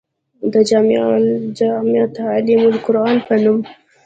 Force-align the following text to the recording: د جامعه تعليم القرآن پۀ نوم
د 0.53 0.53
جامعه 1.59 2.05
تعليم 2.19 2.61
القرآن 2.73 3.15
پۀ 3.25 3.33
نوم 3.43 3.59